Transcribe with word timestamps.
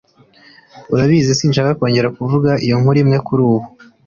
Urabizi, 0.93 1.31
sinshaka 1.39 1.77
kongera 1.79 2.13
kuvuga 2.17 2.51
iyo 2.65 2.75
nkuru 2.79 2.97
imwe 3.03 3.17
kurubu. 3.27 3.67